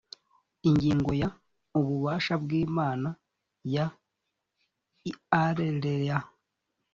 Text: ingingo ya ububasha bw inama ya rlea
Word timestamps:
ingingo 0.69 1.11
ya 1.21 1.29
ububasha 1.79 2.33
bw 2.43 2.49
inama 2.61 3.09
ya 3.75 3.85
rlea 5.57 6.17